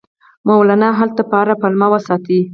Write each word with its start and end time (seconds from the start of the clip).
مولنا 0.47 0.89
هلته 0.99 1.21
په 1.29 1.35
هره 1.39 1.55
پلمه 1.61 1.87
وساتي. 1.91 2.39